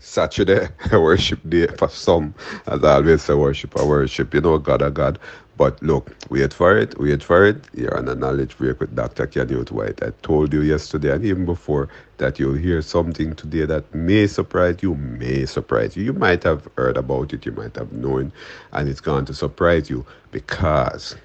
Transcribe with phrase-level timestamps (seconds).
[0.00, 2.34] Saturday, worship day for some.
[2.66, 5.18] As I always say, worship, a worship, you know, God, a God.
[5.58, 7.66] But look, wait for it, wait for it.
[7.74, 9.26] You're on a knowledge break with Dr.
[9.26, 10.02] Kenny White.
[10.02, 14.78] I told you yesterday and even before that you'll hear something today that may surprise
[14.80, 16.04] you, may surprise you.
[16.04, 18.32] You might have heard about it, you might have known,
[18.72, 21.16] and it's going to surprise you because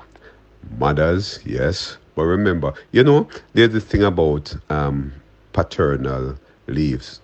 [0.77, 1.97] mothers, yes.
[2.15, 5.13] But remember, you know, there's the thing about um,
[5.53, 6.35] paternal
[6.67, 7.21] leaves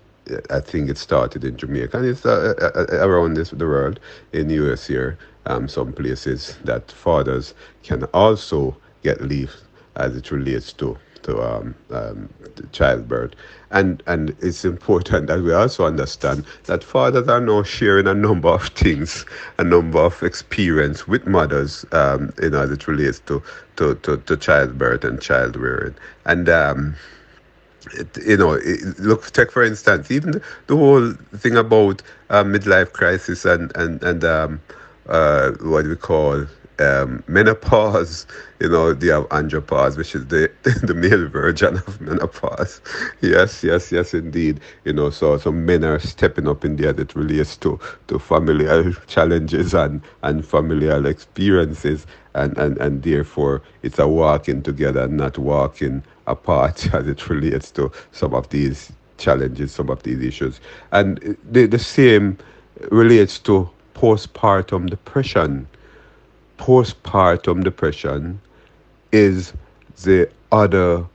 [0.49, 3.99] I think it started in Jamaica and it's uh, uh, uh, around this, the world
[4.31, 9.53] in the US here, um, some places that fathers can also get leave
[9.95, 12.29] as it relates to to, um, um,
[12.71, 13.31] childbirth.
[13.71, 18.49] And and it's important that we also understand that fathers are now sharing a number
[18.49, 19.25] of things,
[19.57, 23.41] a number of experience with mothers, um, you know, as it relates to,
[23.77, 25.95] to, to, to childbirth and child rearing.
[26.25, 26.95] And um,
[28.25, 28.59] you know,
[28.99, 34.01] look, take for instance, even the, the whole thing about uh, midlife crisis and and
[34.03, 34.61] and um,
[35.07, 36.45] uh, what we call
[36.79, 38.25] um, menopause.
[38.59, 40.51] You know, they have andropause, which is the
[40.83, 42.81] the male version of menopause.
[43.21, 44.59] Yes, yes, yes, indeed.
[44.85, 48.93] You know, so some men are stepping up in there that relates to to familial
[49.07, 56.03] challenges and and familial experiences, and and and therefore it's a walking together, not walking
[56.27, 60.59] apart as it relates to some of these challenges, some of these issues,
[60.91, 62.37] and the the same
[62.91, 65.67] relates to postpartum depression
[66.63, 68.39] postpartum depression
[69.11, 69.51] is
[70.05, 71.05] the other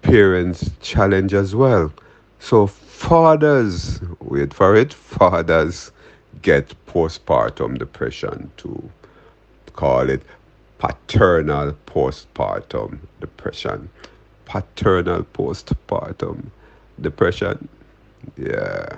[0.00, 1.92] parents' challenge as well.
[2.38, 5.92] So, fathers, wait for it, fathers
[6.40, 8.90] get postpartum depression too.
[9.74, 10.22] call it
[10.78, 13.90] paternal postpartum depression.
[14.46, 16.46] Paternal postpartum
[16.98, 17.68] depression.
[18.38, 18.96] Yeah.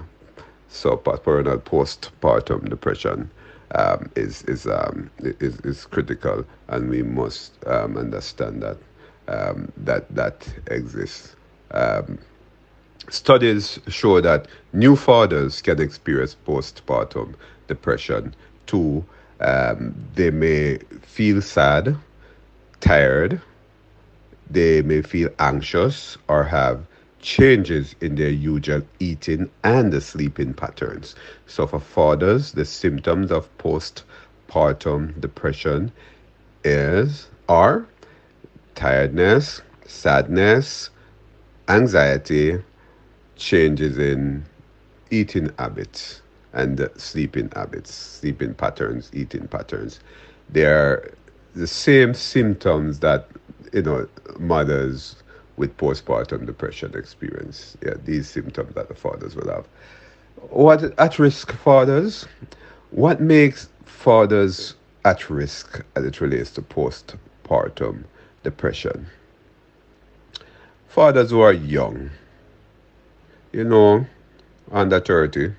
[0.69, 3.29] So, paternal postpartum depression
[3.75, 8.79] um, is is, um, is is critical, and we must um, understand that
[9.29, 11.37] um, that that exists.
[11.71, 12.19] Um,
[13.11, 17.35] studies show that new fathers can experience postpartum
[17.69, 18.35] depression
[18.67, 19.05] too.
[19.41, 21.97] Um, they may feel sad,
[22.81, 23.41] tired.
[24.51, 26.87] They may feel anxious or have
[27.25, 31.17] changes in their usual eating and the sleeping patterns.
[31.47, 35.93] So, for fathers, the symptoms of postpartum depression
[36.65, 37.87] is are
[38.75, 40.91] tiredness, sadness,
[41.69, 42.63] anxiety,
[43.37, 44.45] changes in
[45.11, 50.01] eating habits and sleeping habits, sleeping patterns, eating patterns.
[50.51, 51.13] They're
[51.55, 53.29] the same symptoms that
[53.73, 54.09] you know
[54.39, 55.17] mothers
[55.57, 57.77] with postpartum depression experience.
[57.85, 59.67] Yeah, these symptoms that the fathers will have.
[60.51, 62.27] What at risk fathers?
[62.91, 68.05] What makes fathers at risk as it relates to postpartum
[68.43, 69.07] depression?
[70.89, 72.11] Fathers who are young,
[73.53, 74.07] you know,
[74.71, 75.53] under 30,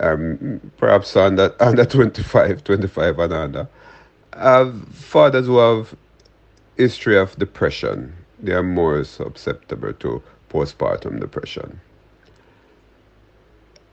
[0.00, 3.68] um, perhaps under, under 25, 25 and under,
[4.34, 5.94] have fathers who have
[6.76, 8.12] history of depression,
[8.44, 11.80] they are more susceptible to postpartum depression.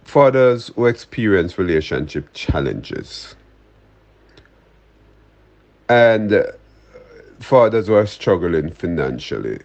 [0.04, 3.36] Fathers who experience relationship challenges
[5.90, 6.44] and uh,
[7.40, 9.60] fathers who are struggling financially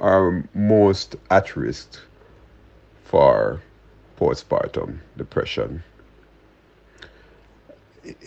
[0.00, 1.98] are most at risk
[3.04, 3.60] for
[4.18, 5.82] postpartum depression.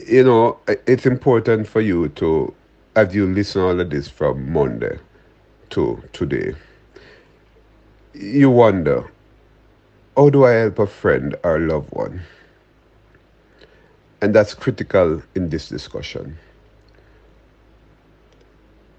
[0.07, 2.53] You know, it's important for you to,
[2.95, 4.99] as you listen all of this from Monday,
[5.71, 6.53] to today,
[8.13, 9.09] you wonder,
[10.15, 12.21] how do I help a friend or a loved one?
[14.21, 16.37] And that's critical in this discussion.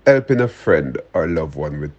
[0.07, 1.93] Helping a friend or loved one with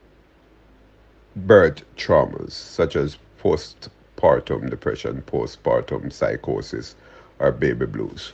[1.35, 6.95] birth traumas, such as postpartum depression, postpartum psychosis,
[7.39, 8.33] or baby blues.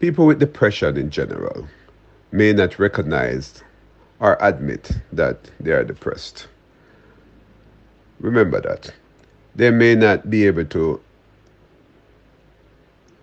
[0.00, 1.68] People with depression in general
[2.32, 3.62] may not recognize
[4.22, 6.46] or admit that they are depressed.
[8.20, 8.94] Remember that.
[9.56, 11.00] They may not be able to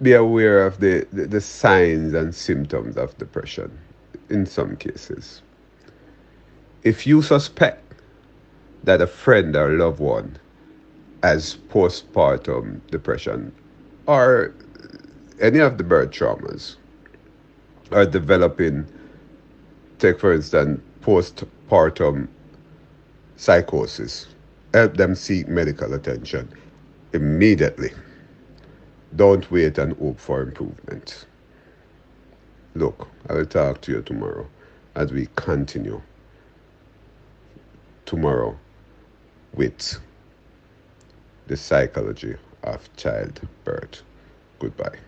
[0.02, 3.72] be aware of the, the, the signs and symptoms of depression
[4.30, 5.42] in some cases.
[6.84, 7.96] If you suspect
[8.84, 10.38] that a friend or loved one
[11.24, 13.54] has postpartum depression
[14.06, 14.54] or
[15.40, 16.76] any of the birth traumas
[17.92, 18.86] are developing,
[19.98, 22.28] take for instance, postpartum
[23.38, 24.28] psychosis
[24.74, 26.52] help them seek medical attention
[27.14, 27.92] immediately.
[29.16, 31.26] Don't wait and hope for improvement.
[32.76, 34.48] Look, I will talk to you tomorrow
[34.96, 36.02] as we continue
[38.06, 38.58] tomorrow
[39.54, 40.00] with
[41.48, 44.04] the psychology of childbirth.
[44.60, 45.00] Goodbye.